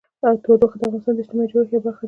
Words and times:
تودوخه 0.43 0.75
د 0.77 0.81
افغانستان 0.83 1.13
د 1.15 1.19
اجتماعي 1.21 1.47
جوړښت 1.51 1.71
یوه 1.73 1.83
برخه 1.85 1.97
ده. 1.97 1.99